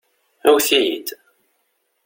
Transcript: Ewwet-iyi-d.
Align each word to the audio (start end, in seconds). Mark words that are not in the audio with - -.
Ewwet-iyi-d. 0.47 1.07